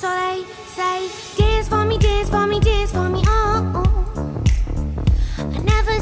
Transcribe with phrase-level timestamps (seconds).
[0.00, 3.84] So they say, dance for me, dance for me, dance for me, oh.
[3.84, 4.42] oh.
[5.36, 6.00] I never